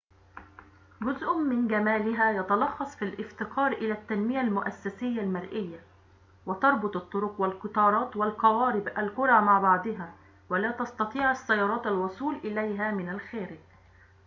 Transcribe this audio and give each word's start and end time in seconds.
جزءٌ 1.01 1.37
من 1.37 1.67
جمالها 1.67 2.31
يتلخص 2.31 2.95
في 2.95 3.05
الافتقار 3.05 3.71
إلى 3.71 3.91
التنمية 3.93 4.41
المؤسسية 4.41 5.21
المرئية.و 5.21 6.53
تربط 6.53 6.95
الطرق 6.95 7.35
والقطارات 7.41 8.15
والقوارب 8.15 8.87
القرى 8.87 9.41
مع 9.41 9.59
بعضها 9.59 10.13
ولا 10.49 10.71
تستطيع 10.71 11.31
السيارات 11.31 11.87
الوصول 11.87 12.35
إليها 12.35 12.91
من 12.91 13.09
الخارج 13.09 13.59